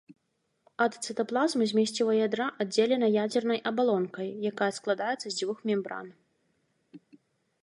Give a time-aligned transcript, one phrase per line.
[0.85, 6.07] Ад цытаплазмы змесціва ядра аддзелена ядзернай абалонкай, якая складаецца з дзвюх мембран.